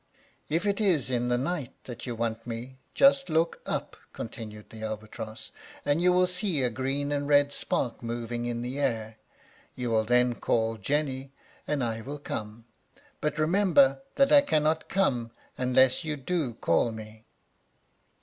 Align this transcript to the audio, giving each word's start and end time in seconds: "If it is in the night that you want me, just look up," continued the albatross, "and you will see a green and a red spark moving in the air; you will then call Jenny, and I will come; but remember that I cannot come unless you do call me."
"If 0.49 0.65
it 0.65 0.81
is 0.81 1.11
in 1.11 1.27
the 1.27 1.37
night 1.37 1.75
that 1.83 2.07
you 2.07 2.15
want 2.15 2.47
me, 2.47 2.79
just 2.95 3.29
look 3.29 3.61
up," 3.67 3.95
continued 4.13 4.71
the 4.71 4.81
albatross, 4.81 5.51
"and 5.85 6.01
you 6.01 6.11
will 6.11 6.25
see 6.25 6.63
a 6.63 6.71
green 6.71 7.11
and 7.11 7.25
a 7.25 7.27
red 7.27 7.53
spark 7.53 8.01
moving 8.01 8.47
in 8.47 8.63
the 8.63 8.79
air; 8.79 9.17
you 9.75 9.91
will 9.91 10.03
then 10.03 10.33
call 10.33 10.77
Jenny, 10.77 11.33
and 11.67 11.83
I 11.83 12.01
will 12.01 12.17
come; 12.17 12.65
but 13.19 13.37
remember 13.37 14.01
that 14.15 14.31
I 14.31 14.41
cannot 14.41 14.89
come 14.89 15.33
unless 15.55 16.03
you 16.03 16.17
do 16.17 16.55
call 16.55 16.91
me." 16.91 17.27